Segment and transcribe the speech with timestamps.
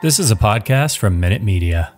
[0.00, 1.92] This is a podcast from Minute Media.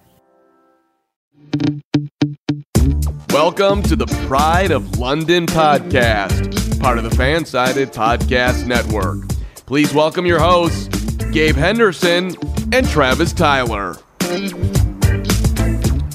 [3.28, 9.28] Welcome to the Pride of London podcast, part of the Fansided Podcast Network.
[9.66, 10.88] Please welcome your hosts,
[11.26, 12.34] Gabe Henderson
[12.72, 13.96] and Travis Tyler.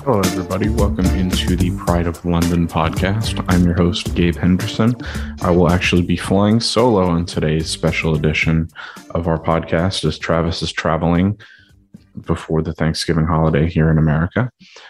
[0.03, 0.69] Hello, everybody.
[0.69, 3.45] Welcome into the Pride of London podcast.
[3.47, 4.95] I'm your host, Gabe Henderson.
[5.43, 8.69] I will actually be flying solo on today's special edition
[9.11, 11.39] of our podcast as Travis is traveling
[12.21, 14.49] before the Thanksgiving holiday here in America.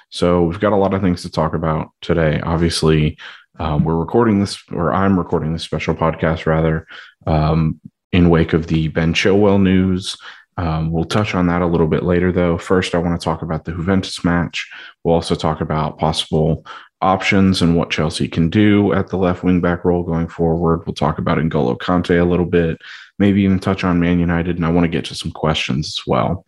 [0.10, 2.40] So we've got a lot of things to talk about today.
[2.42, 3.18] Obviously,
[3.60, 6.88] um, we're recording this, or I'm recording this special podcast rather,
[7.26, 7.80] um,
[8.12, 10.18] in wake of the Ben Chilwell news.
[10.58, 12.58] Um, we'll touch on that a little bit later, though.
[12.58, 14.70] First, I want to talk about the Juventus match.
[15.04, 16.66] We'll also talk about possible
[17.02, 20.86] options and what Chelsea can do at the left wing back role going forward.
[20.86, 22.78] We'll talk about N'Golo Kante a little bit,
[23.20, 26.08] maybe even touch on Man United, and I want to get to some questions as
[26.08, 26.45] well.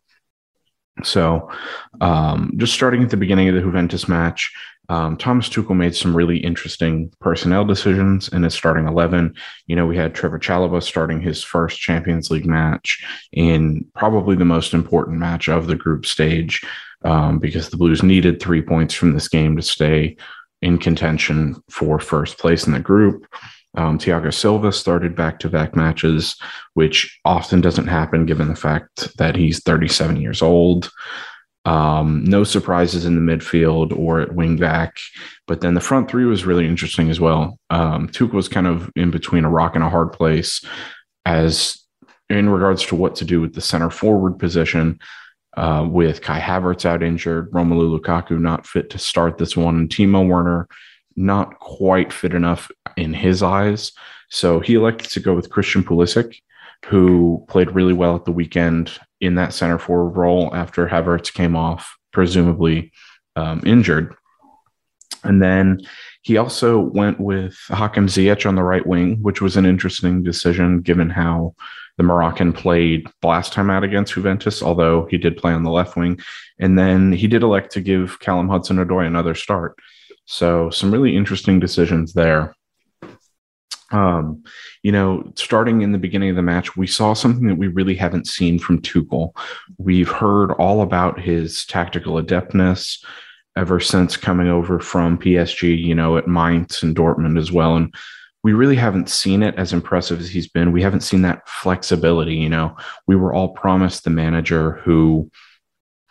[1.03, 1.49] So,
[2.01, 4.51] um, just starting at the beginning of the Juventus match,
[4.89, 9.35] um, Thomas Tuchel made some really interesting personnel decisions in his starting 11.
[9.67, 13.03] You know, we had Trevor Chalobah starting his first Champions League match
[13.33, 16.61] in probably the most important match of the group stage
[17.03, 20.15] um, because the Blues needed three points from this game to stay
[20.61, 23.27] in contention for first place in the group.
[23.77, 26.35] Um, Thiago Silva started back to back matches,
[26.73, 30.91] which often doesn't happen given the fact that he's 37 years old.
[31.63, 34.97] Um, no surprises in the midfield or at wing back.
[35.47, 37.59] But then the front three was really interesting as well.
[37.69, 40.63] Um, Tuchel was kind of in between a rock and a hard place
[41.25, 41.77] as
[42.29, 44.99] in regards to what to do with the center forward position.
[45.55, 49.89] Uh, with Kai Havertz out injured, Romelu Lukaku not fit to start this one, and
[49.89, 50.67] Timo Werner
[51.17, 53.91] not quite fit enough in his eyes.
[54.29, 56.37] So he elected to go with Christian Pulisic,
[56.85, 61.55] who played really well at the weekend in that center forward role after Havertz came
[61.55, 62.91] off, presumably
[63.35, 64.15] um, injured.
[65.23, 65.81] And then
[66.21, 70.81] he also went with Hakim Ziyech on the right wing, which was an interesting decision
[70.81, 71.55] given how
[71.97, 75.95] the Moroccan played last time out against Juventus, although he did play on the left
[75.95, 76.19] wing.
[76.59, 79.79] And then he did elect to give Callum Hudson Odoi another start.
[80.27, 82.53] So some really interesting decisions there.
[83.91, 84.43] Um,
[84.83, 87.95] you know, starting in the beginning of the match, we saw something that we really
[87.95, 89.31] haven't seen from Tuchel.
[89.77, 93.03] We've heard all about his tactical adeptness
[93.55, 97.77] ever since coming over from PSG, you know, at Mainz and Dortmund as well.
[97.77, 97.95] And
[98.43, 100.73] we really haven't seen it as impressive as he's been.
[100.73, 102.75] We haven't seen that flexibility, you know.
[103.07, 105.31] We were all promised the manager who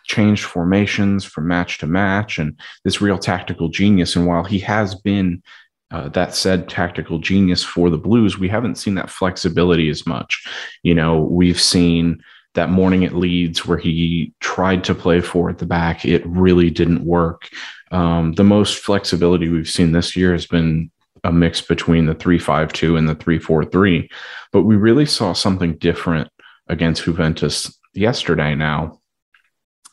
[0.07, 4.15] changed formations from match to match and this real tactical genius.
[4.15, 5.43] And while he has been
[5.89, 10.45] uh, that said tactical genius for the Blues, we haven't seen that flexibility as much.
[10.83, 12.21] You know, we've seen
[12.55, 16.03] that morning at Leeds where he tried to play four at the back.
[16.03, 17.47] It really didn't work.
[17.91, 20.91] Um, the most flexibility we've seen this year has been
[21.23, 24.09] a mix between the 352 and the 343.
[24.51, 26.29] But we really saw something different
[26.67, 28.96] against Juventus yesterday now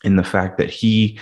[0.05, 1.19] in the fact that he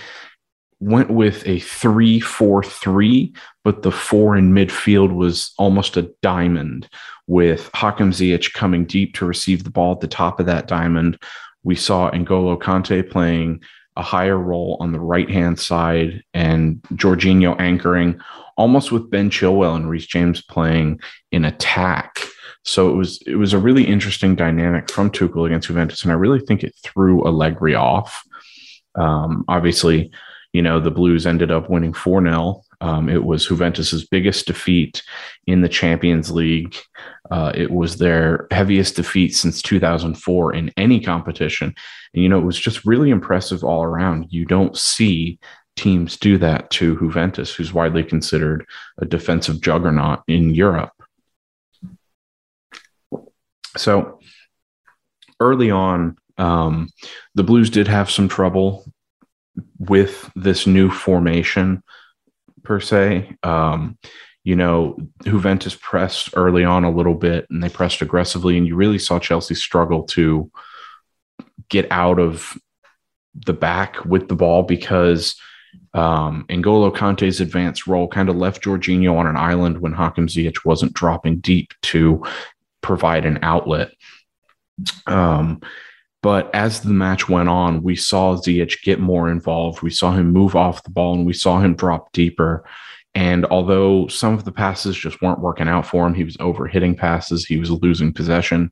[0.79, 3.33] went with a 3 4 3,
[3.63, 6.89] but the four in midfield was almost a diamond
[7.27, 11.17] with Hakim Ziyech coming deep to receive the ball at the top of that diamond.
[11.63, 13.63] We saw N'Golo Kante playing
[13.95, 18.19] a higher role on the right hand side and Jorginho anchoring
[18.57, 20.99] almost with Ben Chilwell and Reece James playing
[21.31, 22.19] in attack.
[22.63, 26.15] So it was it was a really interesting dynamic from Tuchel against Juventus, and I
[26.15, 28.23] really think it threw Allegri off.
[28.95, 30.11] Um, obviously,
[30.53, 32.61] you know, the Blues ended up winning 4 0.
[32.79, 35.01] Um, it was Juventus's biggest defeat
[35.47, 36.75] in the Champions League.
[37.31, 41.73] Uh, it was their heaviest defeat since 2004 in any competition.
[42.13, 44.27] And, you know, it was just really impressive all around.
[44.29, 45.39] You don't see
[45.75, 48.65] teams do that to Juventus, who's widely considered
[48.99, 50.91] a defensive juggernaut in Europe.
[53.75, 54.19] So
[55.39, 56.89] early on, um,
[57.35, 58.85] the Blues did have some trouble
[59.77, 61.83] with this new formation,
[62.63, 63.35] per se.
[63.43, 63.97] Um,
[64.43, 68.75] you know, Juventus pressed early on a little bit and they pressed aggressively, and you
[68.75, 70.51] really saw Chelsea struggle to
[71.69, 72.57] get out of
[73.45, 75.35] the back with the ball because
[75.93, 80.65] um, N'Golo Kante's advanced role kind of left Jorginho on an island when Hakim Ziyech
[80.65, 82.23] wasn't dropping deep to
[82.81, 83.91] provide an outlet.
[85.07, 85.61] Um,
[86.23, 89.81] but as the match went on, we saw Ziyech get more involved.
[89.81, 92.63] We saw him move off the ball and we saw him drop deeper.
[93.13, 96.97] And although some of the passes just weren't working out for him, he was overhitting
[96.97, 98.71] passes, he was losing possession.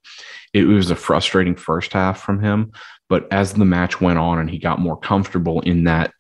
[0.54, 2.72] It was a frustrating first half from him.
[3.10, 6.14] But as the match went on and he got more comfortable in that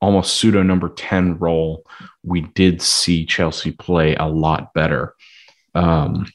[0.00, 1.86] almost pseudo number 10 role,
[2.24, 5.14] we did see Chelsea play a lot better.
[5.76, 6.26] Um,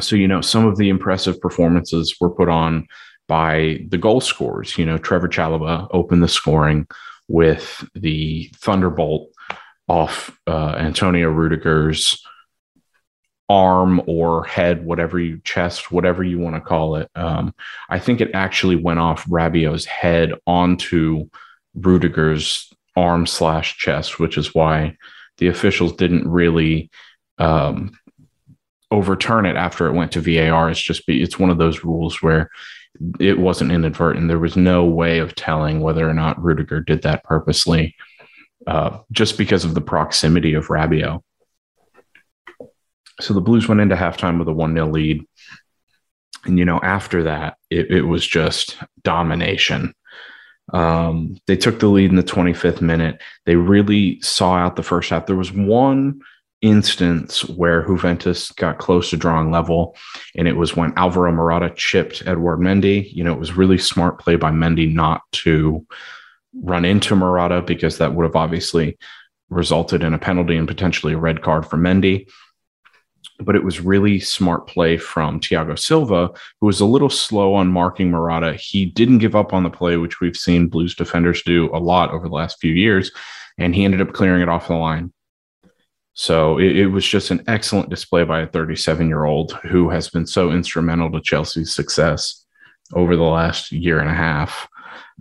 [0.00, 2.86] so, you know, some of the impressive performances were put on
[3.32, 4.76] by the goal scorers.
[4.76, 6.86] You know, Trevor Chalobah opened the scoring
[7.28, 9.32] with the Thunderbolt
[9.88, 12.22] off uh, Antonio Rudiger's
[13.48, 17.08] arm or head, whatever you chest, whatever you want to call it.
[17.14, 17.54] Um,
[17.88, 21.30] I think it actually went off Rabiot's head onto
[21.74, 24.98] Rudiger's arm slash chest, which is why
[25.38, 26.90] the officials didn't really
[27.38, 27.98] um,
[28.90, 30.68] overturn it after it went to VAR.
[30.68, 32.50] It's just it's one of those rules where
[33.18, 34.28] it wasn't inadvertent.
[34.28, 37.96] There was no way of telling whether or not Rudiger did that purposely,
[38.66, 41.22] uh, just because of the proximity of Rabiot.
[43.20, 45.26] So the Blues went into halftime with a 1 0 lead.
[46.44, 49.94] And, you know, after that, it, it was just domination.
[50.72, 53.20] Um, they took the lead in the 25th minute.
[53.46, 55.26] They really saw out the first half.
[55.26, 56.20] There was one
[56.62, 59.96] instance where Juventus got close to drawing level,
[60.36, 63.12] and it was when Alvaro Morata chipped Edouard Mendy.
[63.12, 65.86] You know, it was really smart play by Mendy not to
[66.54, 68.96] run into Morata because that would have obviously
[69.50, 72.26] resulted in a penalty and potentially a red card for Mendy
[73.44, 76.30] but it was really smart play from Thiago Silva,
[76.60, 78.54] who was a little slow on marking Morata.
[78.54, 82.10] He didn't give up on the play, which we've seen Blues defenders do a lot
[82.10, 83.10] over the last few years,
[83.58, 85.12] and he ended up clearing it off the line.
[86.14, 90.10] So it, it was just an excellent display by a 37 year old who has
[90.10, 92.44] been so instrumental to Chelsea's success
[92.94, 94.68] over the last year and a half.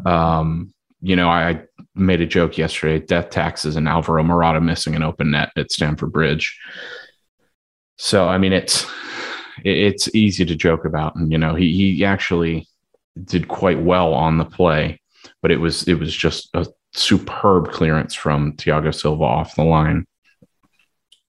[0.06, 1.64] Um, you know, I
[1.96, 6.12] made a joke yesterday death taxes and Alvaro Morata missing an open net at Stamford
[6.12, 6.60] Bridge.
[7.98, 8.86] So I mean, it's
[9.64, 12.68] it's easy to joke about, and you know, he he actually
[13.24, 15.02] did quite well on the play,
[15.42, 20.06] but it was it was just a superb clearance from Thiago Silva off the line.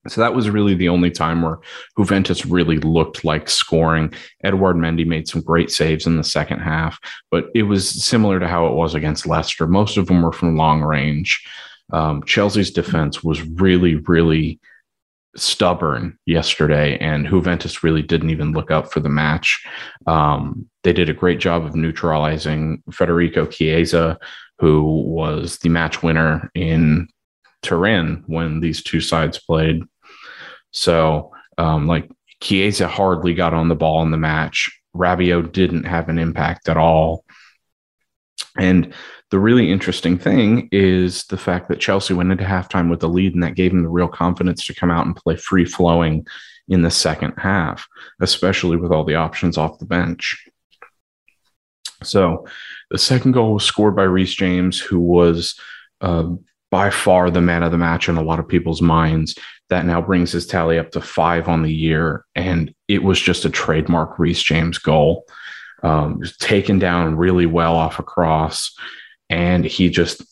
[0.09, 1.59] So that was really the only time where
[1.97, 4.13] Juventus really looked like scoring.
[4.43, 6.99] Edouard Mendy made some great saves in the second half,
[7.31, 9.65] but it was similar to how it was against Leicester.
[9.65, 11.41] Most of them were from long range.
[11.93, 14.59] Um, Chelsea's defense was really, really
[15.35, 19.65] stubborn yesterday, and Juventus really didn't even look up for the match.
[20.05, 24.19] Um, they did a great job of neutralizing Federico Chiesa,
[24.59, 27.07] who was the match winner in
[27.63, 29.81] Turin when these two sides played.
[30.73, 32.11] So, um, like
[32.41, 34.69] Chiesa hardly got on the ball in the match.
[34.95, 37.23] Rabiot didn't have an impact at all.
[38.57, 38.93] And
[39.31, 43.33] the really interesting thing is the fact that Chelsea went into halftime with the lead,
[43.33, 46.27] and that gave them the real confidence to come out and play free flowing
[46.67, 47.87] in the second half,
[48.21, 50.47] especially with all the options off the bench.
[52.03, 52.45] So
[52.91, 55.59] the second goal was scored by Reece James, who was
[56.01, 56.29] uh,
[56.73, 59.37] by far the man of the match in a lot of people's minds.
[59.69, 62.25] That now brings his tally up to five on the year.
[62.33, 65.27] And it was just a trademark Reece James goal.
[65.83, 68.75] Um, taken down really well off a cross
[69.29, 70.23] and he just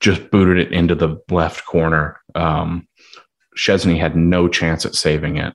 [0.00, 2.18] just booted it into the left corner.
[2.34, 2.88] Um,
[3.54, 5.52] Szczesny had no chance at saving it,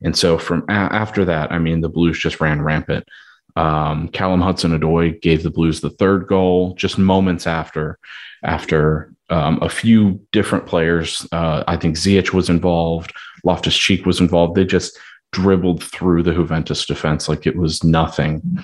[0.00, 3.08] and so from a- after that, I mean, the Blues just ran rampant.
[3.56, 7.98] Um, Callum Hudson-Odoi gave the Blues the third goal just moments after
[8.44, 11.26] after um, a few different players.
[11.32, 13.12] Uh, I think Ziyech was involved,
[13.44, 14.54] Loftus Cheek was involved.
[14.54, 14.98] They just
[15.32, 18.58] dribbled through the Juventus defense like it was nothing.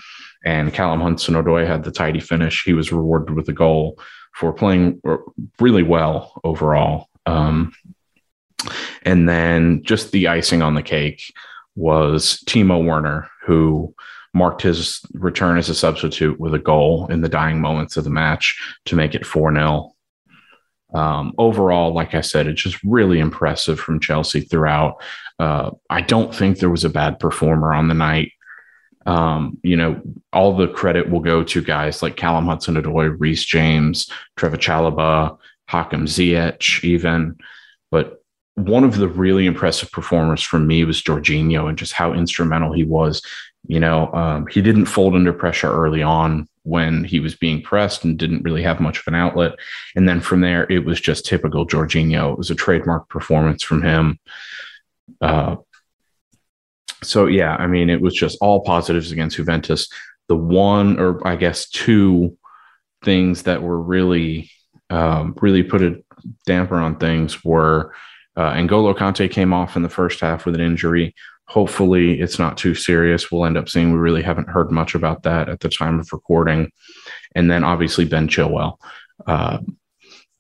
[0.45, 2.65] And Callum Hudson-Odoi had the tidy finish.
[2.65, 3.99] He was rewarded with a goal
[4.35, 5.01] for playing
[5.61, 7.09] really well overall.
[7.27, 7.73] Um,
[9.03, 11.33] and then just the icing on the cake
[11.75, 13.95] was Timo Werner, who
[14.35, 18.11] marked his return as a substitute with a goal in the dying moments of the
[18.11, 19.92] match to make it 4 0.
[20.95, 25.03] Um, overall, like I said, it's just really impressive from Chelsea throughout.
[25.39, 28.33] Uh, I don't think there was a bad performer on the night.
[29.07, 30.01] Um, you know,
[30.33, 36.07] all the credit will go to guys like Callum Hudson-Odoi, Reece James, Trevor Chalobah, Hakim
[36.07, 37.37] Ziyech, even.
[37.91, 38.23] But
[38.55, 42.85] one of the really impressive performers for me was Jorginho and just how instrumental he
[42.85, 43.23] was.
[43.67, 48.05] You know, um, he didn't fold under pressure early on when he was being pressed
[48.05, 49.53] and didn't really have much of an outlet.
[49.97, 52.33] And then from there, it was just typical Jorginho.
[52.33, 54.19] It was a trademark performance from him.
[55.21, 55.57] Uh,
[57.03, 59.89] so yeah, I mean, it was just all positives against Juventus.
[60.29, 62.37] The one, or I guess two,
[63.05, 64.51] things that were really,
[64.91, 66.03] um, really put a
[66.47, 67.93] damper on things were
[68.37, 71.15] uh, Kante came off in the first half with an injury.
[71.53, 73.31] Hopefully, it's not too serious.
[73.31, 76.11] We'll end up seeing we really haven't heard much about that at the time of
[76.11, 76.73] recording.
[77.35, 78.79] And then obviously, Ben Chilwell.
[79.27, 79.59] Uh,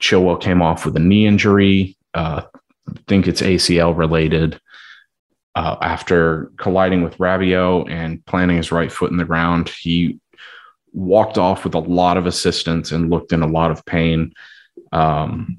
[0.00, 1.98] Chilwell came off with a knee injury.
[2.14, 2.44] Uh,
[2.88, 4.58] I think it's ACL related.
[5.54, 10.18] Uh, after colliding with Rabiot and planting his right foot in the ground, he
[10.94, 14.32] walked off with a lot of assistance and looked in a lot of pain.
[14.92, 15.58] Um,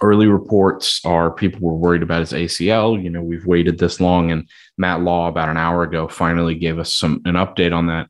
[0.00, 3.02] early reports are people were worried about his ACL.
[3.02, 6.78] You know, we've waited this long, and Matt Law about an hour ago finally gave
[6.78, 8.08] us some an update on that.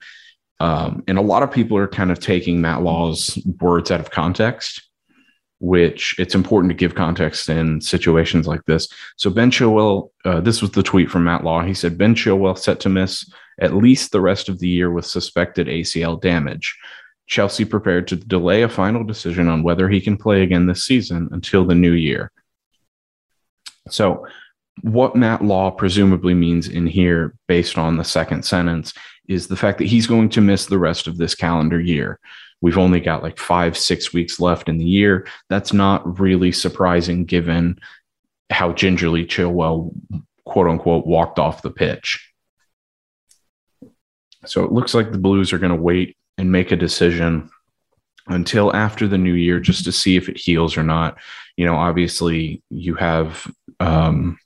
[0.58, 4.10] Um, and a lot of people are kind of taking Matt Law's words out of
[4.10, 4.82] context,
[5.58, 8.88] which it's important to give context in situations like this.
[9.16, 11.62] So Ben Chilwell, uh, this was the tweet from Matt Law.
[11.62, 15.06] He said Ben Chilwell set to miss at least the rest of the year with
[15.06, 16.76] suspected ACL damage.
[17.26, 21.28] Chelsea prepared to delay a final decision on whether he can play again this season
[21.32, 22.30] until the new year.
[23.88, 24.26] So,
[24.82, 28.92] what Matt Law presumably means in here, based on the second sentence,
[29.26, 32.20] is the fact that he's going to miss the rest of this calendar year.
[32.60, 35.26] We've only got like five, six weeks left in the year.
[35.48, 37.78] That's not really surprising given
[38.50, 39.94] how gingerly Chilwell,
[40.44, 42.32] quote unquote, walked off the pitch.
[44.44, 47.50] So it looks like the Blues are going to wait and make a decision
[48.28, 51.18] until after the new year just to see if it heals or not.
[51.56, 53.46] You know, obviously you have
[53.80, 54.38] um,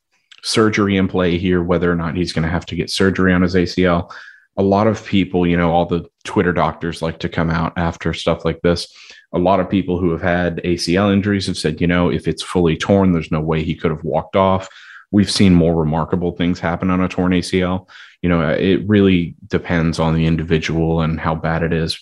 [0.42, 3.42] surgery in play here, whether or not he's going to have to get surgery on
[3.42, 4.12] his ACL.
[4.56, 8.12] A lot of people, you know, all the Twitter doctors like to come out after
[8.12, 8.92] stuff like this.
[9.32, 12.42] A lot of people who have had ACL injuries have said, you know, if it's
[12.42, 14.68] fully torn, there's no way he could have walked off.
[15.12, 17.88] We've seen more remarkable things happen on a torn ACL
[18.23, 21.99] you know, it really depends on the individual and how bad it is.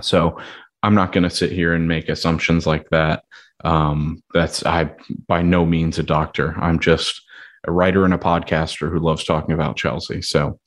[0.00, 0.38] So
[0.82, 3.24] I'm not going to sit here and make assumptions like that.
[3.64, 4.92] Um, that's I
[5.26, 6.54] by no means a doctor.
[6.58, 7.22] I'm just
[7.66, 10.22] a writer and a podcaster who loves talking about Chelsea.
[10.22, 10.58] So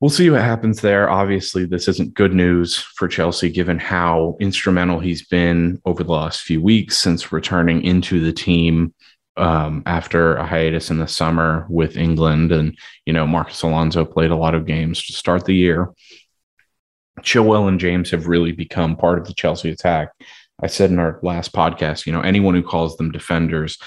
[0.00, 1.08] we'll see what happens there.
[1.08, 6.40] Obviously, this isn't good news for Chelsea, given how instrumental he's been over the last
[6.40, 8.92] few weeks since returning into the team
[9.36, 12.52] um, after a hiatus in the summer with England.
[12.52, 15.90] And, you know, Marcos Alonso played a lot of games to start the year.
[17.20, 20.10] Chilwell and James have really become part of the Chelsea attack.
[20.62, 23.78] I said in our last podcast, you know, anyone who calls them defenders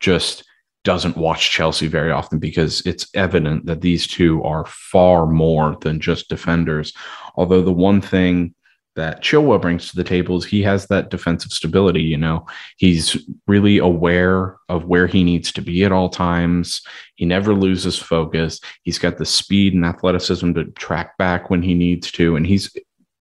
[0.00, 0.44] just
[0.84, 5.98] doesn't watch Chelsea very often because it's evident that these two are far more than
[5.98, 6.92] just defenders.
[7.36, 8.54] Although the one thing
[8.96, 12.02] that Chilwell brings to the table is he has that defensive stability.
[12.02, 12.46] You know,
[12.76, 16.82] he's really aware of where he needs to be at all times.
[17.16, 18.60] He never loses focus.
[18.82, 22.74] He's got the speed and athleticism to track back when he needs to, and he's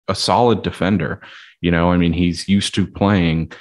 [0.09, 1.21] a solid defender.
[1.61, 3.53] You know, I mean, he's used to playing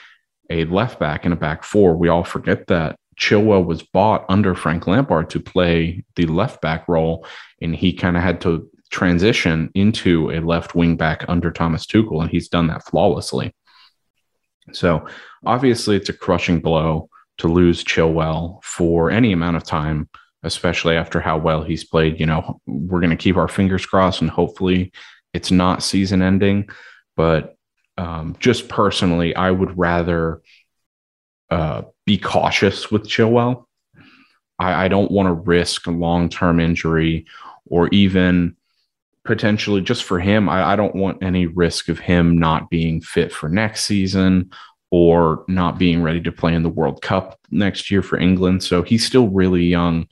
[0.50, 1.96] a left back and a back four.
[1.96, 6.88] We all forget that Chilwell was bought under Frank Lampard to play the left back
[6.88, 7.26] role,
[7.62, 12.22] and he kind of had to transition into a left wing back under Thomas Tuchel,
[12.22, 13.54] and he's done that flawlessly.
[14.72, 15.08] So
[15.46, 20.10] obviously, it's a crushing blow to lose Chilwell for any amount of time,
[20.44, 22.20] especially after how well he's played.
[22.20, 24.92] You know, we're going to keep our fingers crossed, and hopefully,
[25.34, 26.70] it's not season ending.
[27.16, 27.56] But
[27.98, 30.42] um, just personally, I would rather
[31.50, 33.66] uh, be cautious with Chilwell.
[34.60, 37.26] I, I don't want to risk a long term injury
[37.68, 38.56] or even
[39.26, 43.34] potentially just for him, I, I, don't want any risk of him not being fit
[43.34, 44.52] for next season
[44.92, 48.64] or not being ready to play in the World Cup next year for England.
[48.64, 50.08] So he's still really young.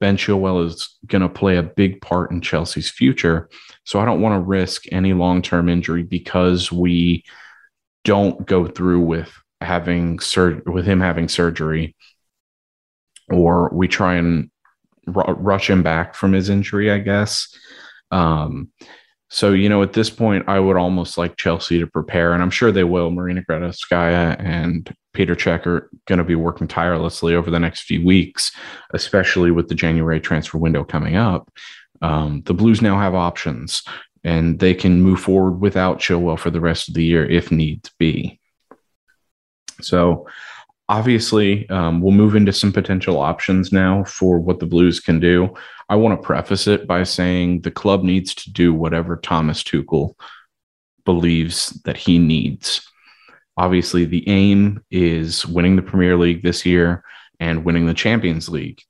[0.00, 3.48] Ben Chilwell is going to play a big part in Chelsea's future.
[3.84, 7.24] So I don't want to risk any long term injury because we
[8.04, 11.94] don't go through with having sur- with him having surgery
[13.30, 14.50] or we try and
[15.14, 17.54] r- rush him back from his injury, I guess.
[18.10, 18.70] Um,
[19.28, 22.50] so, you know, at this point, I would almost like Chelsea to prepare, and I'm
[22.50, 23.10] sure they will.
[23.10, 28.04] Marina Granovskaya and Petr Cech are going to be working tirelessly over the next few
[28.06, 28.52] weeks,
[28.94, 31.50] especially with the January transfer window coming up.
[32.02, 33.82] Um, the Blues now have options,
[34.22, 37.90] and they can move forward without Chilwell for the rest of the year if needs
[37.98, 38.38] be.
[39.80, 40.28] So,
[40.88, 45.54] obviously, um, we'll move into some potential options now for what the Blues can do.
[45.88, 50.14] I want to preface it by saying the club needs to do whatever Thomas Tuchel
[51.04, 52.86] believes that he needs.
[53.56, 57.02] Obviously, the aim is winning the Premier League this year
[57.40, 58.82] and winning the Champions League.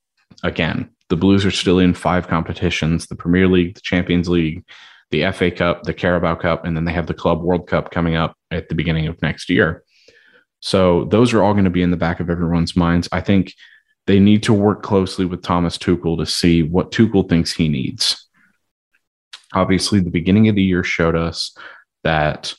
[0.42, 4.64] Again, the Blues are still in five competitions the Premier League, the Champions League,
[5.10, 8.16] the FA Cup, the Carabao Cup, and then they have the Club World Cup coming
[8.16, 9.84] up at the beginning of next year.
[10.66, 13.08] So those are all going to be in the back of everyone's minds.
[13.12, 13.54] I think
[14.08, 18.28] they need to work closely with Thomas Tuchel to see what Tuchel thinks he needs.
[19.54, 21.56] Obviously, the beginning of the year showed us
[22.02, 22.52] that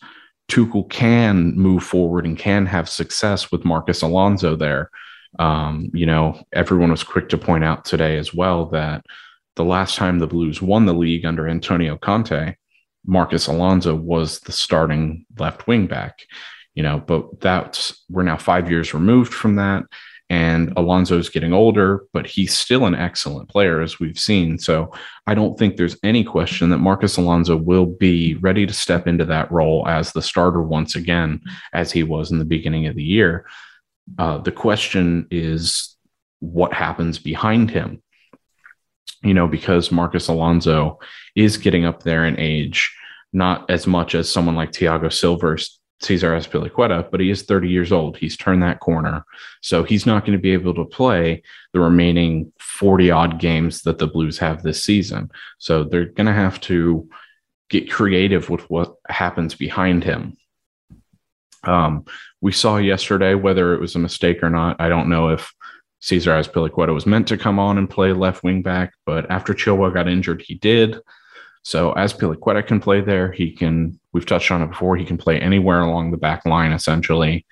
[0.50, 4.90] Tuchel can move forward and can have success with Marcos Alonso there.
[5.38, 9.04] Um, you know, everyone was quick to point out today as well that
[9.58, 12.56] the last time the Blues won the league under Antonio Conte,
[13.06, 16.20] Marcos Alonso was the starting left wing back.
[16.77, 19.84] You know, but that's we're now five years removed from that.
[20.29, 24.60] And Alonso's getting older, but he's still an excellent player, as we've seen.
[24.60, 24.91] So
[25.25, 29.25] I don't think there's any question that Marcos Alonso will be ready to step into
[29.25, 31.41] that role as the starter once again,
[31.74, 33.48] as he was in the beginning of the year.
[34.19, 35.98] Uh, the question is
[36.41, 38.03] what happens behind him?
[39.24, 41.00] You know, because Marcos Alonso
[41.36, 42.96] is getting up there in age,
[43.34, 45.57] not as much as someone like Thiago Silva
[46.00, 48.18] Cesar Azpilicueta, but he is 30 years old.
[48.18, 49.25] He's turned that corner.
[49.62, 51.42] So he's not going to be able to play
[51.74, 55.32] the remaining 40 odd games that the Blues have this season.
[55.58, 57.10] So they're going to have to
[57.70, 60.38] get creative with what happens behind him.
[61.63, 62.06] Um,
[62.42, 65.51] we saw yesterday, whether it was a mistake or not, I don't know if
[66.00, 69.94] Cesar Azpilicueta was meant to come on and play left wing back, but after Chilwell
[69.94, 71.00] got injured, he did.
[71.68, 73.30] So Azpilicueta can play there.
[73.30, 74.00] He can.
[74.14, 74.96] We've touched on it before.
[74.96, 77.46] He can play anywhere along the back line, essentially.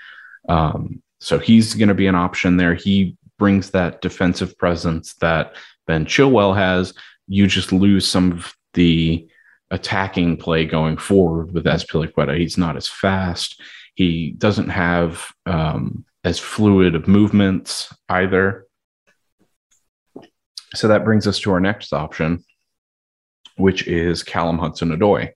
[0.47, 2.75] Um, so he's going to be an option there.
[2.75, 6.93] He brings that defensive presence that Ben Chilwell has.
[7.27, 9.27] You just lose some of the
[9.69, 12.37] attacking play going forward with Azpilicueta.
[12.37, 13.61] He's not as fast.
[13.95, 18.65] He doesn't have um, as fluid of movements either.
[20.73, 22.45] So that brings us to our next option,
[23.57, 25.31] which is Callum Hudson Odoi.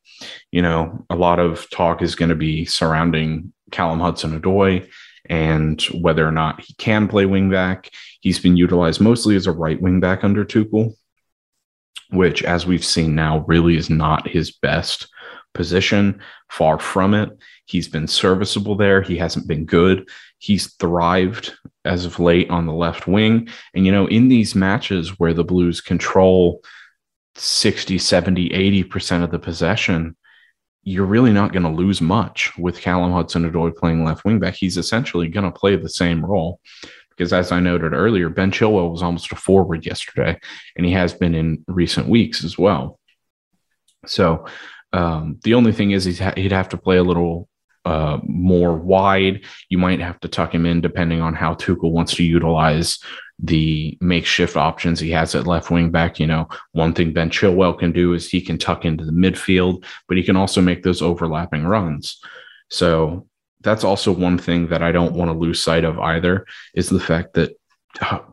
[0.52, 4.90] You know, a lot of talk is going to be surrounding Callum Hudson Odoi
[5.30, 7.90] and whether or not he can play wingback.
[8.22, 10.94] He's been utilized mostly as a right wingback under Tuchel,
[12.10, 15.08] which, as we've seen now, really is not his best
[15.54, 16.22] position.
[16.50, 17.30] Far from it.
[17.66, 19.02] He's been serviceable there.
[19.02, 20.10] He hasn't been good.
[20.40, 21.54] He's thrived
[21.86, 23.50] as of late on the left wing.
[23.76, 26.64] And, you know, in these matches where the Blues control
[27.40, 30.16] 60, 70, 80% of the possession,
[30.84, 34.56] you're really not going to lose much with Callum Hudson Odoi playing left wing back.
[34.56, 36.60] He's essentially going to play the same role
[37.10, 40.40] because, as I noted earlier, Ben Chilwell was almost a forward yesterday,
[40.76, 43.00] and he has been in recent weeks as well.
[44.06, 44.46] So
[44.94, 47.50] um, the only thing is he's ha- he'd have to play a little
[47.86, 49.46] uh, more wide.
[49.70, 53.00] You might have to tuck him in depending on how Tuchel wants to utilize
[53.42, 56.20] the makeshift options he has at left wing back.
[56.20, 59.84] You know, one thing Ben Chilwell can do is he can tuck into the midfield,
[60.08, 62.20] but he can also make those overlapping runs.
[62.70, 63.28] So
[63.62, 67.00] that's also one thing that I don't want to lose sight of either is the
[67.00, 67.56] fact that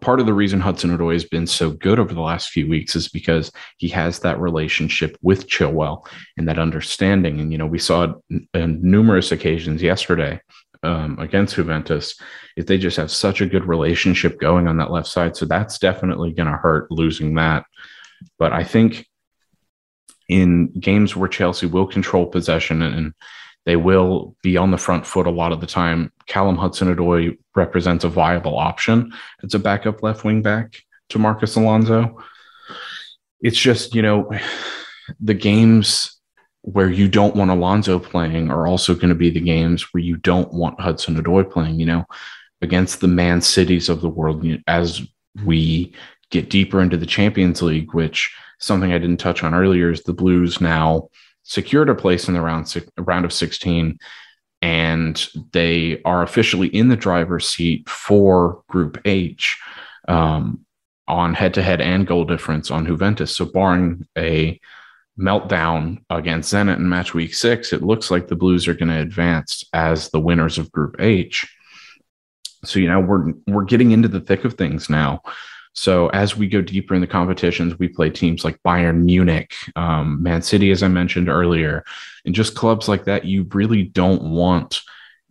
[0.01, 2.95] part of the reason Hudson Odoi has been so good over the last few weeks
[2.95, 7.40] is because he has that relationship with Chilwell and that understanding.
[7.40, 10.40] And, you know, we saw it on numerous occasions yesterday
[10.83, 12.19] um, against Juventus
[12.57, 15.37] is they just have such a good relationship going on that left side.
[15.37, 17.65] So that's definitely going to hurt losing that.
[18.39, 19.07] But I think
[20.29, 23.15] in games where Chelsea will control possession and
[23.65, 26.12] they will be on the front foot a lot of the time.
[26.27, 29.12] Callum Hudson Odoi represents a viable option.
[29.43, 32.23] It's a backup left wing back to Marcos Alonso.
[33.41, 34.31] It's just, you know,
[35.21, 36.16] the games
[36.67, 40.17] where you don't want Alonso playing are also going to be the games where you
[40.17, 42.05] don't want Hudson Odoi playing, you know,
[42.61, 45.01] against the man cities of the world as
[45.45, 45.95] we
[46.33, 50.13] get deeper into the Champions League, which something I didn't touch on earlier is the
[50.13, 51.09] Blues now
[51.45, 53.97] secured a place in the round round of 16
[54.61, 59.57] and they are officially in the driver's seat for group H
[60.09, 60.65] um,
[61.07, 63.37] on head to head and goal difference on Juventus.
[63.37, 64.59] So, barring a
[65.19, 69.01] meltdown against Zenit in match week six, it looks like the Blues are going to
[69.01, 71.47] advance as the winners of group H.
[72.65, 75.23] So, you know, we're, we're getting into the thick of things now.
[75.73, 80.23] So as we go deeper in the competitions, we play teams like Bayern Munich, um,
[80.23, 81.85] Man City, as I mentioned earlier,
[82.25, 83.27] and just clubs like that.
[83.27, 84.81] You really don't want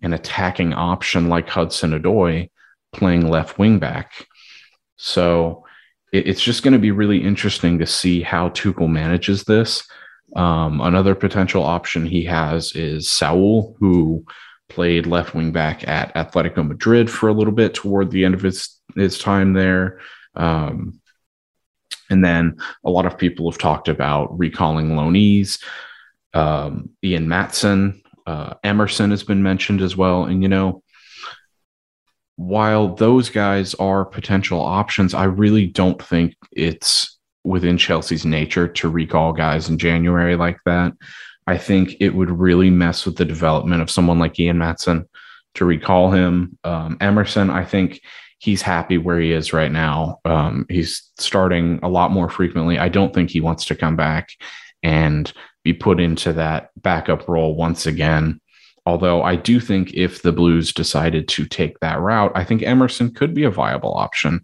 [0.03, 2.51] an attacking option like Hudson Odoi
[2.93, 4.27] playing left wing back.
[4.97, 5.64] So
[6.19, 9.87] it's just going to be really interesting to see how Tuchel manages this.
[10.35, 14.25] Um, another potential option he has is Saul, who
[14.67, 18.41] played left wing back at Atletico Madrid for a little bit toward the end of
[18.41, 19.99] his his time there.
[20.35, 20.99] Um,
[22.09, 25.61] and then a lot of people have talked about recalling loanees.
[26.33, 30.25] Um, Ian Maatsen, uh, Emerson has been mentioned as well.
[30.25, 30.83] And, you know,
[32.37, 38.89] while those guys are potential options, I really don't think it's within Chelsea's nature to
[38.89, 40.93] recall guys in January like that.
[41.47, 45.05] I think it would really mess with the development of someone like Ian Maatsen
[45.53, 46.57] to recall him.
[46.63, 48.01] Um, Emerson, I think
[48.39, 50.19] he's happy where he is right now.
[50.25, 52.79] Um, he's starting a lot more frequently.
[52.79, 54.29] I don't think he wants to come back
[54.83, 55.31] and
[55.63, 58.41] be put into that backup role once again.
[58.85, 63.13] Although I do think if the Blues decided to take that route, I think Emerson
[63.13, 64.41] could be a viable option.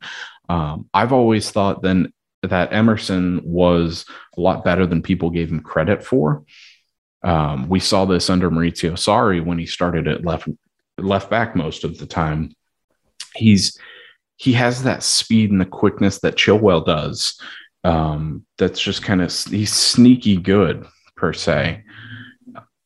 [0.50, 5.62] Um, I've always thought then that Emerson was a lot better than people gave him
[5.62, 6.44] credit for.
[7.24, 10.48] Um, we saw this under Maurizio Sarri when he started at left
[10.98, 12.52] left back most of the time.
[13.36, 13.78] He's
[14.38, 17.40] he has that speed and the quickness that Chilwell does.
[17.84, 21.84] Um, that's just kind of he's sneaky good per se.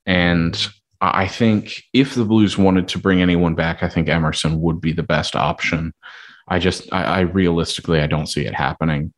[0.06, 0.68] And
[1.14, 4.94] I think if the Blues wanted to bring anyone back, I think Emerson would be
[4.94, 5.94] the best option.
[6.48, 9.14] I just, I, I realistically, I don't see it happening.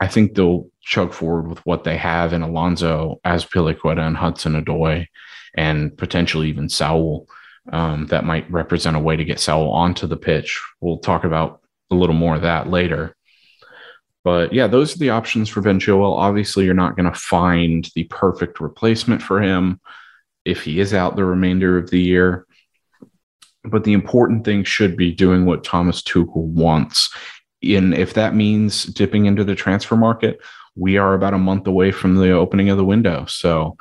[0.00, 5.06] I think they'll chug forward with what they have in Alonso Azpilicueta and Hudson Odoi,
[5.54, 7.26] and potentially even Saul.
[7.70, 10.60] Um, that might represent a way to get Saul onto the pitch.
[10.80, 13.14] We'll talk about a little more of that later.
[14.24, 16.16] But yeah, those are the options for Ben Chilwell.
[16.16, 19.80] Obviously, you're not going to find the perfect replacement for him
[20.44, 22.46] if he is out the remainder of the year.
[23.64, 27.14] But the important thing should be doing what Thomas Tuchel wants.
[27.60, 30.40] In if that means dipping into the transfer market,
[30.76, 33.26] we are about a month away from the opening of the window.
[33.26, 33.76] So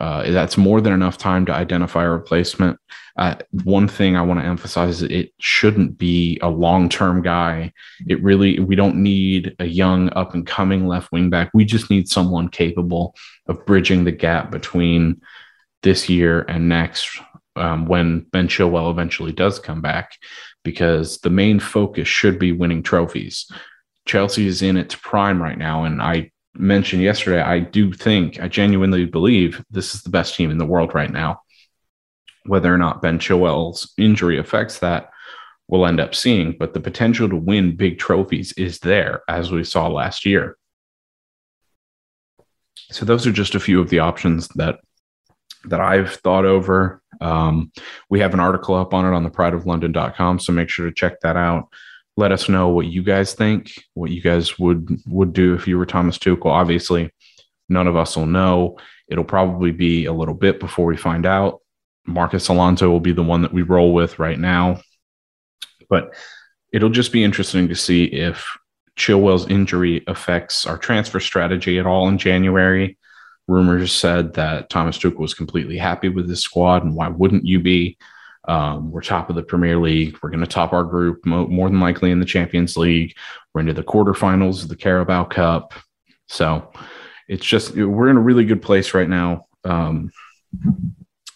[0.00, 2.78] uh, that's more than enough time to identify a replacement.
[3.16, 7.72] Uh, one thing I want to emphasize is it shouldn't be a long term guy.
[8.06, 11.50] It really, we don't need a young up and coming left wing back.
[11.52, 13.16] We just need someone capable
[13.48, 15.20] of bridging the gap between
[15.82, 17.20] this year and next
[17.56, 20.12] um, when Ben Chilwell eventually does come back,
[20.64, 23.50] because the main focus should be winning trophies.
[24.06, 28.48] Chelsea is in its prime right now, and I mentioned yesterday, I do think, I
[28.48, 31.42] genuinely believe this is the best team in the world right now.
[32.44, 35.10] Whether or not Ben Chilwell's injury affects that,
[35.68, 36.56] we'll end up seeing.
[36.58, 40.56] But the potential to win big trophies is there, as we saw last year.
[42.90, 44.80] So those are just a few of the options that
[45.64, 47.02] that I've thought over.
[47.20, 47.72] Um,
[48.10, 51.20] we have an article up on it on the prideoflondon.com, so make sure to check
[51.20, 51.68] that out
[52.18, 55.78] let us know what you guys think, what you guys would would do if you
[55.78, 56.46] were Thomas Tuchel.
[56.46, 57.14] Obviously,
[57.68, 58.76] none of us will know.
[59.06, 61.60] It'll probably be a little bit before we find out.
[62.06, 64.80] Marcos Alonso will be the one that we roll with right now.
[65.88, 66.12] But
[66.72, 68.44] it'll just be interesting to see if
[68.96, 72.97] Chilwell's injury affects our transfer strategy at all in January.
[73.48, 77.58] Rumors said that Thomas Tuchel was completely happy with his squad, and why wouldn't you
[77.60, 77.96] be?
[78.46, 80.16] Um, we're top of the Premier League.
[80.22, 83.14] We're going to top our group mo- more than likely in the Champions League.
[83.52, 85.74] We're into the quarterfinals of the Carabao Cup.
[86.28, 86.70] So
[87.28, 89.46] it's just, we're in a really good place right now.
[89.64, 90.10] Um,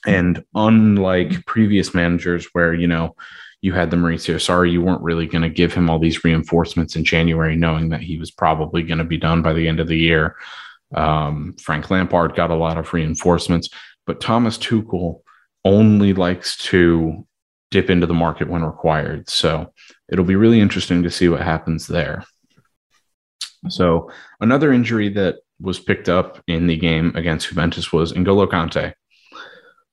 [0.07, 3.15] and unlike previous managers where, you know,
[3.61, 6.97] you had the Maurizio Sarri, you weren't really going to give him all these reinforcements
[6.97, 9.87] in January, knowing that he was probably going to be done by the end of
[9.87, 10.37] the year.
[10.95, 13.69] Um, Frank Lampard got a lot of reinforcements,
[14.07, 15.23] but Thomas Tuchel
[15.65, 17.27] only likes to
[17.71, 19.29] dip into the market when required.
[19.29, 19.73] So
[20.11, 22.25] it'll be really interesting to see what happens there.
[23.69, 28.95] So another injury that was picked up in the game against Juventus was N'Golo Kante.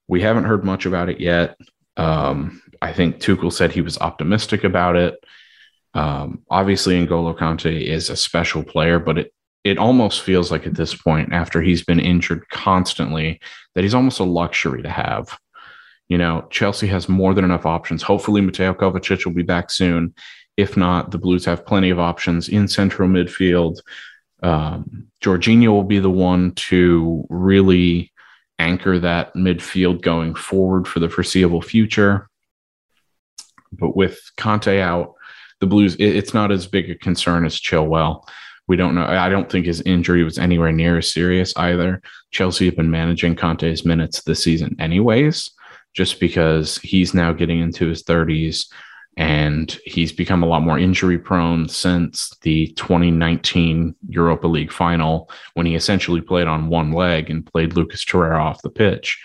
[0.07, 1.55] We haven't heard much about it yet.
[1.95, 5.23] Um, I think Tuchel said he was optimistic about it.
[5.93, 9.33] Um, obviously, N'Golo Kante is a special player, but it
[9.63, 13.39] it almost feels like at this point, after he's been injured constantly,
[13.75, 15.37] that he's almost a luxury to have.
[16.07, 18.01] You know, Chelsea has more than enough options.
[18.01, 20.13] Hopefully, Mateo Kovacic will be back soon.
[20.57, 23.79] If not, the Blues have plenty of options in central midfield.
[24.41, 28.11] Um, Jorginho will be the one to really
[28.57, 32.29] anchor that midfield going forward for the foreseeable future.
[33.71, 35.13] But with Kante out,
[35.59, 38.23] the Blues, it, it's not as big a concern as Chilwell.
[38.69, 39.03] We don't know.
[39.03, 42.01] I don't think his injury was anywhere near as serious either.
[42.31, 45.51] Chelsea have been managing Kante's minutes this season, anyways
[45.93, 48.71] just because he's now getting into his 30s
[49.17, 55.65] and he's become a lot more injury prone since the 2019 Europa League final when
[55.65, 59.21] he essentially played on one leg and played Lucas Torreira off the pitch.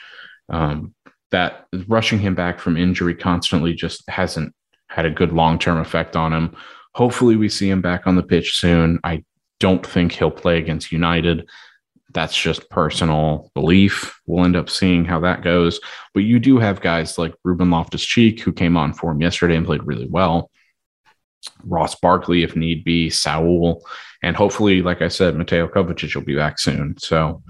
[0.48, 0.94] Um,
[1.30, 4.54] that rushing him back from injury constantly just hasn't
[4.88, 6.57] had a good long term effect on him.
[6.94, 9.00] Hopefully, we see him back on the pitch soon.
[9.04, 9.24] I
[9.60, 11.48] don't think he'll play against United
[12.14, 14.18] that's just personal belief.
[14.26, 15.80] We'll end up seeing how that goes.
[16.14, 19.56] But you do have guys like Ruben Loftus Cheek, who came on for him yesterday
[19.56, 20.50] and played really well.
[21.64, 23.84] Ross Barkley, if need be, Saul,
[24.22, 26.96] and hopefully, like I said, Mateo Kovacic will be back soon.
[26.98, 27.42] So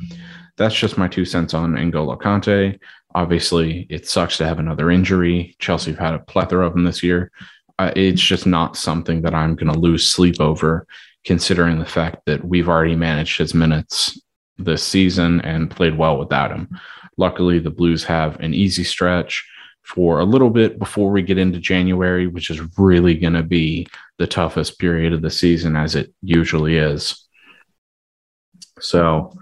[0.56, 2.80] that's just my two cents on N'Golo Kante.
[3.14, 5.54] Obviously, it sucks to have another injury.
[5.60, 7.30] Chelsea have had a plethora of them this year.
[7.78, 10.86] Uh, it's just not something that I'm going to lose sleep over,
[11.24, 14.20] considering the fact that we've already managed his minutes
[14.58, 16.68] this season and played well without him.
[17.16, 19.44] Luckily, the Blues have an easy stretch
[19.82, 23.86] for a little bit before we get into January, which is really going to be
[24.18, 27.28] the toughest period of the season, as it usually is.
[28.80, 29.32] So,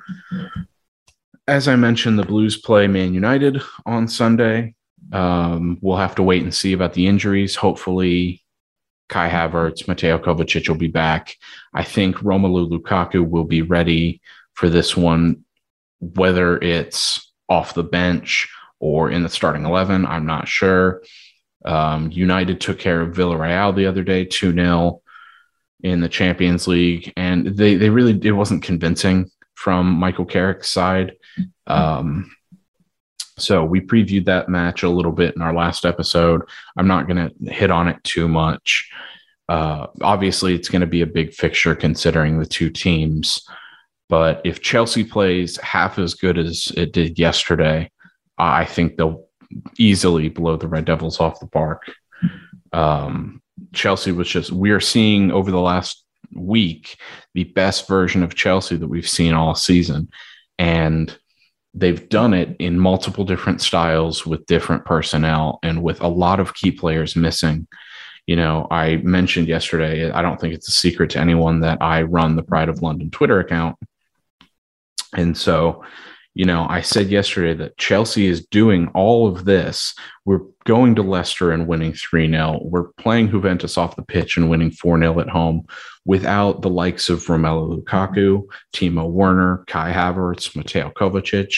[1.46, 4.74] as I mentioned, the Blues play Man United on Sunday.
[5.12, 7.56] Um, we'll have to wait and see about the injuries.
[7.56, 8.42] Hopefully,
[9.08, 11.36] Kai Havertz, Mateo Kovacic will be back.
[11.74, 14.20] I think Romelu Lukaku will be ready
[14.54, 15.44] for this one,
[16.00, 20.06] whether it's off the bench or in the starting 11.
[20.06, 21.02] I'm not sure.
[21.64, 25.02] Um, United took care of Villarreal the other day, 2 0
[25.82, 27.12] in the Champions League.
[27.16, 31.14] And they, they really, it wasn't convincing from Michael Carrick's side.
[31.66, 32.30] Um,
[33.38, 36.42] so we previewed that match a little bit in our last episode.
[36.76, 38.90] I'm not going to hit on it too much.
[39.52, 43.46] Uh, obviously, it's going to be a big fixture considering the two teams.
[44.08, 47.90] But if Chelsea plays half as good as it did yesterday,
[48.38, 49.26] I think they'll
[49.76, 51.82] easily blow the Red Devils off the park.
[52.72, 53.42] Um,
[53.74, 56.02] Chelsea was just, we are seeing over the last
[56.34, 56.96] week
[57.34, 60.08] the best version of Chelsea that we've seen all season.
[60.58, 61.14] And
[61.74, 66.54] they've done it in multiple different styles with different personnel and with a lot of
[66.54, 67.66] key players missing.
[68.26, 72.02] You know, I mentioned yesterday, I don't think it's a secret to anyone that I
[72.02, 73.76] run the Pride of London Twitter account.
[75.14, 75.84] And so
[76.34, 79.94] you know, I said yesterday that Chelsea is doing all of this.
[80.24, 82.60] We're going to Leicester and winning 3 0.
[82.62, 85.66] We're playing Juventus off the pitch and winning 4 0 at home
[86.06, 91.52] without the likes of Romelu Lukaku, Timo Werner, Kai Havertz, Mateo Kovacic.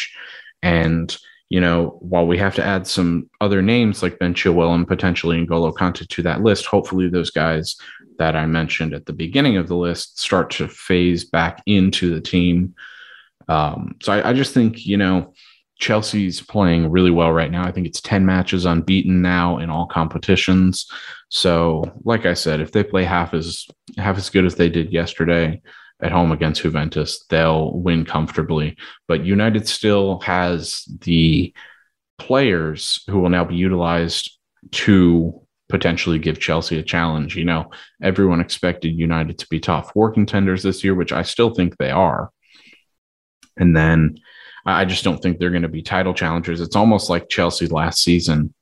[0.61, 1.17] And,
[1.55, 5.37] you know, while we have to add some other names like Ben Chilwell and potentially
[5.39, 7.77] N'Golo Kante to that list, hopefully those guys
[8.19, 12.21] that I mentioned at the beginning of the list start to phase back into the
[12.21, 12.75] team
[13.49, 15.33] um, so I, I just think, you know,
[15.79, 17.65] Chelsea's playing really well right now.
[17.65, 20.87] I think it's 10 matches unbeaten now in all competitions.
[21.29, 23.67] So, like I said, if they play half as
[23.99, 25.61] half as good as they did yesterday
[26.01, 28.77] at home against Juventus, they'll win comfortably.
[29.09, 31.55] But United still has the
[32.19, 34.39] players who will now be utilized
[34.73, 37.37] to potentially give Chelsea a challenge.
[37.37, 37.71] You know,
[38.03, 41.91] everyone expected United to be top four contenders this year, which I still think they
[41.91, 42.31] are.
[43.57, 44.19] And then
[44.67, 46.61] I just don't think they're going to be title challengers.
[46.61, 48.55] It's almost like Chelsea last season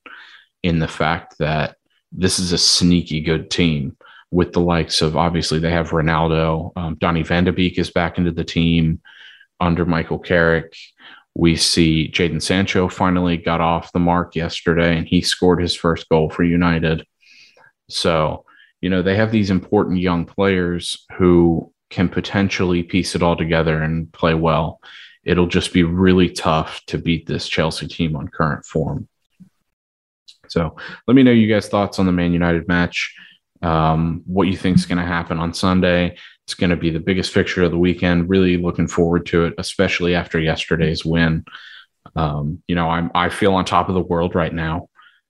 [0.62, 1.76] in the fact that
[2.12, 3.96] this is a sneaky good team
[4.32, 6.72] with the likes of obviously they have Ronaldo.
[6.74, 9.00] Um, Donny van de Beek is back into the team
[9.60, 10.74] under Michael Carrick.
[11.34, 16.08] We see Jadon Sancho finally got off the mark yesterday and he scored his first
[16.08, 17.06] goal for United.
[17.90, 18.46] So,
[18.80, 23.82] you know, they have these important young players who can potentially piece it all together
[23.82, 24.80] and play well.
[25.24, 29.08] It'll just be really tough to beat this Chelsea team on current form.
[30.48, 33.14] So let me know you guys' thoughts on the Man United match.
[33.62, 36.16] Um, what you think is going to happen on Sunday.
[36.46, 38.28] It's going to be the biggest fixture of the weekend.
[38.28, 41.44] Really looking forward to it, especially after yesterday's win.
[42.16, 44.88] Um, you know, I'm I feel on top of the world right now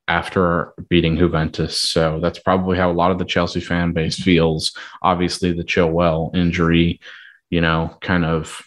[0.08, 1.78] after beating Juventus.
[1.78, 4.76] So that's probably how a lot of the Chelsea fan base feels.
[5.02, 7.00] Obviously, the Chilwell injury,
[7.50, 8.62] you know, kind of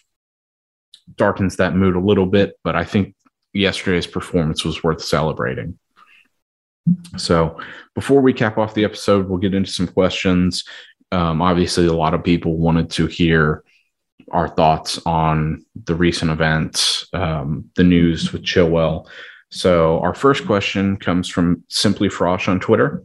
[1.14, 3.14] darkens that mood a little bit, but I think
[3.52, 5.78] yesterday's performance was worth celebrating.
[7.16, 7.60] So
[7.94, 10.64] before we cap off the episode, we'll get into some questions.
[11.12, 13.62] Um, obviously, a lot of people wanted to hear
[14.32, 19.06] our thoughts on the recent events, um, the news with Chilwell.
[19.50, 23.04] So our first question comes from Simply Frosh on Twitter.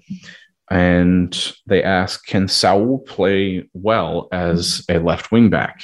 [0.72, 5.84] And they ask, can Saul play well as a left wing back?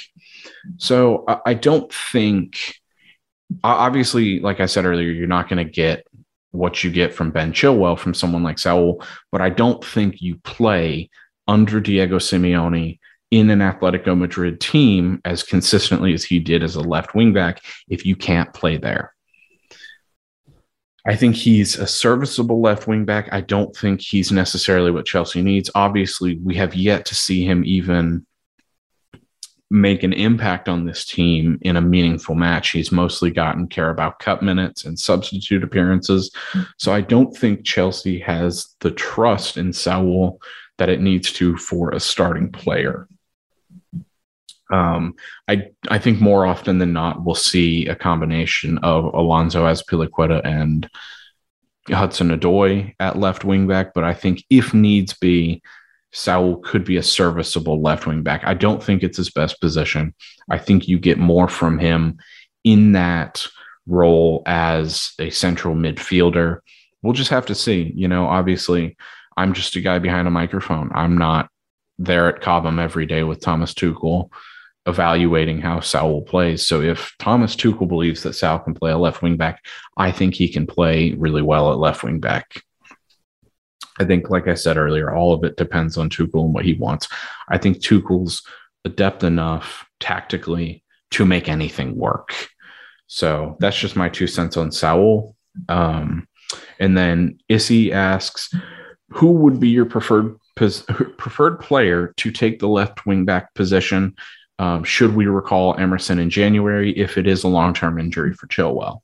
[0.78, 2.58] So I don't think,
[3.62, 6.06] obviously, like I said earlier, you're not going to get
[6.50, 10.36] what you get from Ben Chilwell from someone like Saul, but I don't think you
[10.36, 11.10] play
[11.46, 12.98] under Diego Simeone
[13.30, 17.62] in an Atletico Madrid team as consistently as he did as a left wing back
[17.88, 19.14] if you can't play there.
[21.06, 23.28] I think he's a serviceable left wing back.
[23.32, 25.70] I don't think he's necessarily what Chelsea needs.
[25.74, 28.26] Obviously, we have yet to see him even
[29.70, 32.70] make an impact on this team in a meaningful match.
[32.70, 36.30] He's mostly gotten Carabao Cup minutes and substitute appearances.
[36.78, 40.40] So I don't think Chelsea has the trust in Saul
[40.78, 43.08] that it needs to for a starting player.
[44.70, 45.14] Um,
[45.48, 50.88] I I think more often than not we'll see a combination of Alonso Azpilicueta and
[51.88, 55.62] Hudson Odoi at left wing back, but I think if needs be,
[56.12, 58.42] Saul could be a serviceable left wing back.
[58.44, 60.14] I don't think it's his best position.
[60.50, 62.18] I think you get more from him
[62.64, 63.46] in that
[63.86, 66.58] role as a central midfielder.
[67.02, 67.92] We'll just have to see.
[67.94, 68.96] You know, obviously,
[69.36, 70.90] I'm just a guy behind a microphone.
[70.94, 71.48] I'm not
[71.98, 74.30] there at Cobham every day with Thomas Tuchel
[74.86, 76.66] evaluating how Saul plays.
[76.66, 79.64] So if Thomas Tuchel believes that Saul can play a left wing back,
[79.96, 82.62] I think he can play really well at left wing back.
[83.98, 86.74] I think, like I said earlier, all of it depends on Tuchel and what he
[86.74, 87.08] wants.
[87.48, 88.42] I think Tuchel's
[88.84, 92.34] adept enough tactically to make anything work.
[93.06, 95.34] So that's just my two cents on Saul.
[95.68, 96.28] Um,
[96.78, 98.54] and then Issy asks,
[99.10, 104.14] who would be your preferred preferred player to take the left wing back position?
[104.58, 108.48] Um, should we recall Emerson in January if it is a long term injury for
[108.48, 109.00] Chilwell?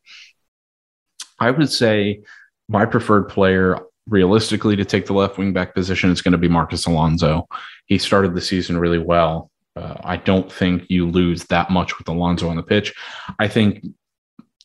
[1.38, 2.22] I would say
[2.68, 6.48] my preferred player realistically to take the left wing back position is going to be
[6.48, 7.46] Marcos Alonso.
[7.86, 9.50] He started the season really well.
[9.76, 12.94] Uh, I don't think you lose that much with Alonso on the pitch.
[13.38, 13.84] I think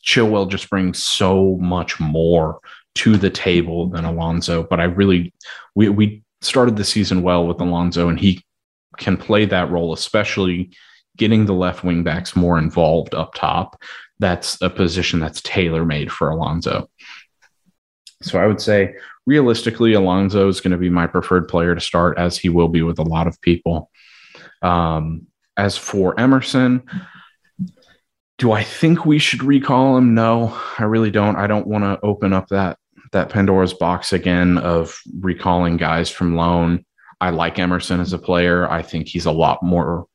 [0.04, 2.60] Chilwell just brings so much more
[2.96, 5.32] to the table than Alonso, but I really
[5.74, 8.44] we we started the season well with Alonso and he
[8.98, 10.70] can play that role, especially
[11.16, 13.80] getting the left wing backs more involved up top.
[14.18, 16.88] That's a position that's tailor made for Alonso.
[18.22, 18.94] So I would say
[19.30, 22.82] realistically, Alonso is going to be my preferred player to start, as he will be
[22.82, 23.88] with a lot of people.
[24.60, 26.82] Um, as for Emerson,
[28.38, 30.14] do I think we should recall him?
[30.14, 31.36] No, I really don't.
[31.36, 32.76] I don't want to open up that
[33.12, 36.84] that Pandora's box again of recalling guys from loan.
[37.20, 38.68] I like Emerson as a player.
[38.68, 40.06] I think he's a lot more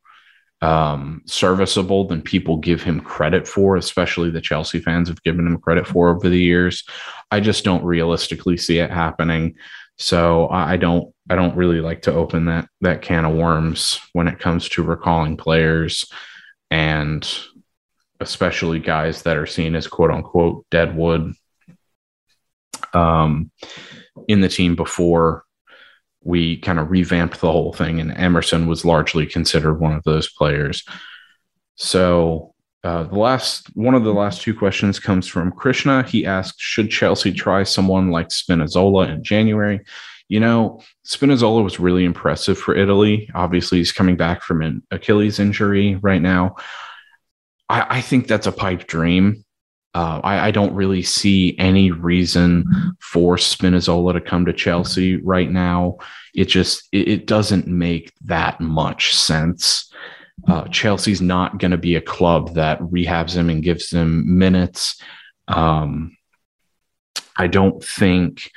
[0.66, 5.60] um, serviceable than people give him credit for, especially the Chelsea fans have given him
[5.60, 6.84] credit for over the years.
[7.30, 9.58] I just don't realistically see it happening.
[10.00, 14.28] So I don't I don't really like to open that that can of worms when
[14.28, 16.12] it comes to recalling players
[16.72, 17.26] and
[18.20, 21.34] especially guys that are seen as quote unquote deadwood
[22.94, 23.52] um,
[24.28, 25.45] in the team before
[26.26, 30.28] we kind of revamped the whole thing, and Emerson was largely considered one of those
[30.28, 30.84] players.
[31.76, 36.04] So uh, the last one of the last two questions comes from Krishna.
[36.04, 39.82] He asked, "Should Chelsea try someone like Spinazzola in January?"
[40.28, 43.30] You know, Spinazzola was really impressive for Italy.
[43.36, 46.56] Obviously, he's coming back from an Achilles injury right now.
[47.70, 49.45] I, I think that's a pipe dream.
[49.96, 52.66] Uh, I, I, don't really see any reason
[53.00, 56.00] for Spinazzola to come to Chelsea right now.
[56.34, 59.90] It just it, it doesn't make that much sense.
[60.50, 65.02] Uh, Chelsea's not going to be a club that rehabs him and gives him minutes.
[65.48, 66.18] Um,
[67.38, 68.52] I don't think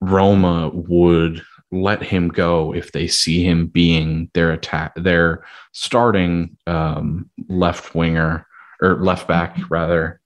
[0.00, 7.28] Roma would let him go if they see him being their attack, their starting um,
[7.46, 8.46] left winger
[8.80, 10.20] or left back rather.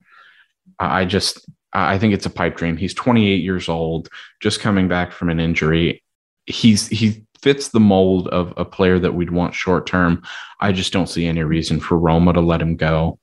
[0.79, 2.77] I just I think it's a pipe dream.
[2.77, 4.09] He's 28 years old,
[4.41, 6.03] just coming back from an injury.
[6.45, 10.23] He's he fits the mold of a player that we'd want short term.
[10.59, 13.19] I just don't see any reason for Roma to let him go.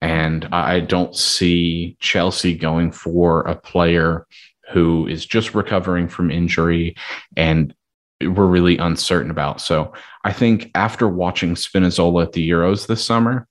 [0.00, 4.26] And I don't see Chelsea going for a player
[4.72, 6.96] who is just recovering from injury
[7.36, 7.74] and
[8.20, 9.60] we're really uncertain about.
[9.60, 9.92] So
[10.24, 13.46] I think after watching Spinazzola at the Euros this summer,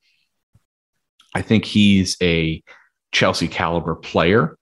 [1.34, 2.64] I think he's a
[3.12, 4.58] Chelsea caliber player.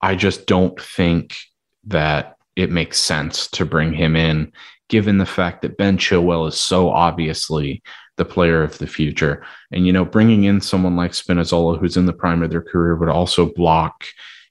[0.00, 1.36] I just don't think
[1.84, 4.52] that it makes sense to bring him in,
[4.88, 7.82] given the fact that Ben Chilwell is so obviously
[8.16, 9.44] the player of the future.
[9.70, 12.96] And, you know, bringing in someone like Spinazzola, who's in the prime of their career,
[12.96, 14.04] would also block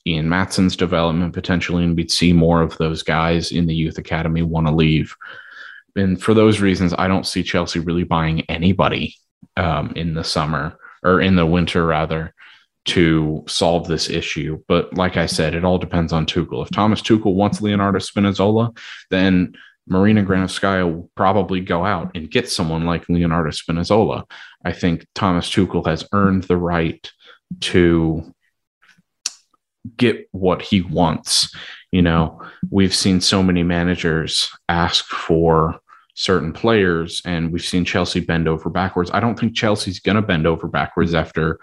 [0.05, 4.41] Ian Maatsen's development potentially, and we'd see more of those guys in the youth academy
[4.41, 5.13] want to leave.
[5.97, 9.15] And for those reasons, I don't see Chelsea really buying anybody
[9.57, 12.33] um, in the summer or in the winter, rather
[12.87, 14.63] to solve this issue.
[14.67, 16.63] But like I said, it all depends on Tuchel.
[16.63, 18.77] If Thomas Tuchel wants Leonardo Spinazzola,
[19.09, 19.55] then
[19.87, 24.23] Marina Granovskaya will probably go out and get someone like Leonardo Spinazzola.
[24.63, 27.09] I think Thomas Tuchel has earned the right
[27.61, 28.33] to
[29.95, 31.53] get what he wants.
[31.91, 35.79] You know, we've seen so many managers ask for
[36.13, 39.11] certain players, and we've seen Chelsea bend over backwards.
[39.13, 41.59] I don't think Chelsea's going to bend over backwards after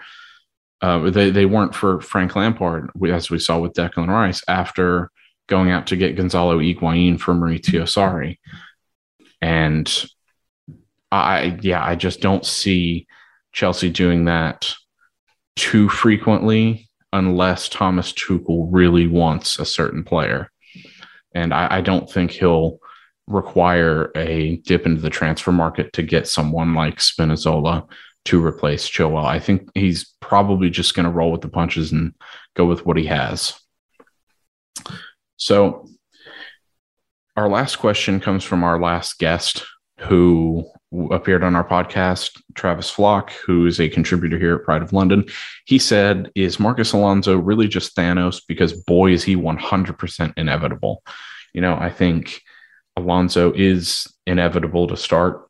[0.81, 5.11] uh, they they weren't for Frank Lampard, as we saw with Declan Rice after
[5.47, 8.37] going out to get Gonzalo Higuain for Maurizio Sarri,
[9.41, 10.05] and
[11.11, 13.07] I yeah I just don't see
[13.53, 14.73] Chelsea doing that
[15.55, 20.51] too frequently unless Thomas Tuchel really wants a certain player,
[21.33, 22.79] and I, I don't think he'll
[23.27, 27.87] require a dip into the transfer market to get someone like Spinazzola
[28.25, 29.25] to replace Chilwell.
[29.25, 32.13] I think he's probably just going to roll with the punches and
[32.55, 33.59] go with what he has.
[35.37, 35.87] So,
[37.35, 39.65] our last question comes from our last guest
[39.99, 40.65] who
[41.11, 45.25] appeared on our podcast, Travis Flock, who is a contributor here at Pride of London.
[45.65, 48.41] He said, Is Marcos Alonso really just Thanos?
[48.47, 51.03] Because boy, is he 100% inevitable.
[51.53, 52.41] You know, I think
[52.95, 55.49] Alonso is inevitable to start.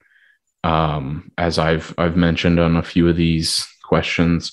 [0.65, 4.51] Um, as I've I've mentioned on a few of these questions,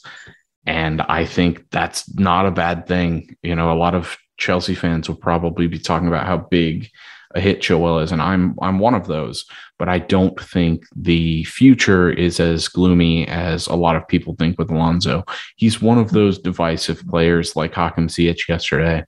[0.67, 3.35] and I think that's not a bad thing.
[3.43, 6.91] You know, a lot of Chelsea fans will probably be talking about how big
[7.35, 9.47] a hit Chilwell is, and I'm I'm one of those.
[9.79, 14.59] But I don't think the future is as gloomy as a lot of people think
[14.59, 15.25] with Alonso.
[15.57, 19.05] He's one of those divisive players like Hakim Ziyech yesterday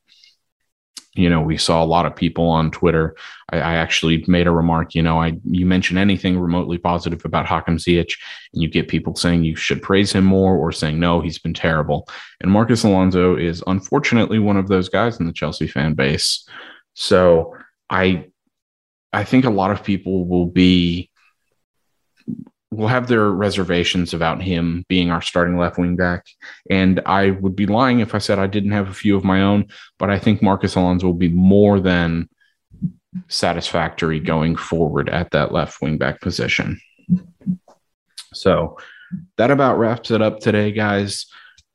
[1.14, 3.16] you know, we saw a lot of people on Twitter.
[3.52, 7.46] I, I, actually made a remark, you know, I you mention anything remotely positive about
[7.46, 8.16] Hakim Ziyech,
[8.52, 11.54] and you get people saying you should praise him more or saying no, he's been
[11.54, 12.08] terrible.
[12.40, 16.46] And Marcos Alonso is unfortunately one of those guys in the Chelsea fan base.
[16.94, 17.54] So
[17.90, 18.26] I
[19.12, 21.10] I think a lot of people will be
[22.74, 26.26] will have their reservations about him being our starting left wing back.
[26.70, 29.42] And I would be lying if I said I didn't have a few of my
[29.42, 29.66] own,
[29.98, 32.28] but I think Marcos Alonso will be more than
[33.28, 36.80] satisfactory going forward at that left wing back position.
[38.32, 38.78] So
[39.36, 41.26] that about wraps it up today, guys.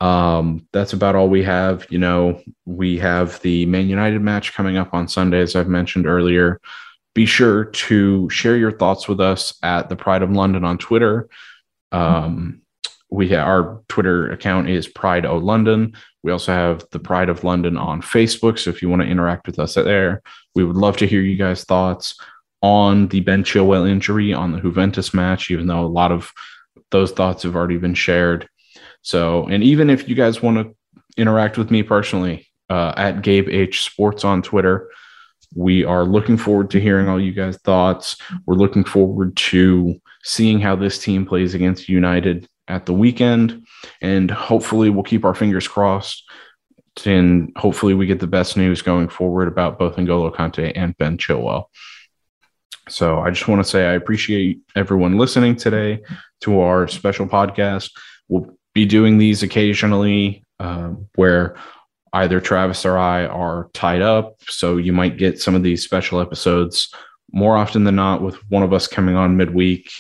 [0.02, 1.88] Um, that's about all we have.
[1.90, 6.08] You know, we have the Man United match coming up on Sunday, as I've mentioned
[6.08, 6.60] earlier
[7.14, 11.30] be sure to share your thoughts with us at the Pride of London on Twitter.
[11.92, 12.62] Um,
[13.10, 15.94] we our Twitter account is Pride O London.
[16.22, 18.60] We also have the Pride of London on Facebook.
[18.60, 20.22] So if you want to interact with us there,
[20.54, 22.20] we would love to hear you guys' thoughts
[22.62, 26.32] on the Ben Chilwell injury, on the Juventus match, even though a lot of
[26.92, 28.48] those thoughts have already been shared.
[29.02, 30.76] So, and even if you guys want to
[31.20, 34.90] interact with me personally, uh, at Gabe H Sports on Twitter,
[35.56, 38.18] we are looking forward to hearing all you guys' thoughts.
[38.46, 43.66] We're looking forward to seeing how this team plays against United at the weekend.
[44.02, 46.24] And hopefully, we'll keep our fingers crossed.
[47.06, 51.18] And hopefully, we get the best news going forward about both N'Golo Kante and Ben
[51.18, 51.66] Chilwell.
[52.90, 56.02] So I just want to say I appreciate everyone listening today
[56.42, 57.92] to our special podcast.
[58.28, 61.56] We'll be doing these occasionally uh, where
[62.14, 64.42] either Travis or I are tied up.
[64.48, 66.94] So you might get some of these special episodes
[67.32, 69.92] more often than not with one of us coming on midweek.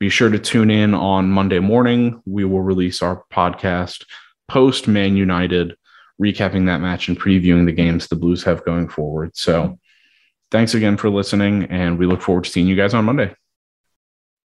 [0.00, 2.20] Be sure to tune in on Monday morning.
[2.26, 4.04] We will release our podcast
[4.48, 5.76] post Man United,
[6.20, 9.36] recapping that match and previewing the games the Blues have going forward.
[9.36, 9.78] So
[10.50, 13.34] thanks again for listening, and we look forward to seeing you guys on Monday.